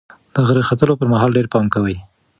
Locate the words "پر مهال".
0.99-1.31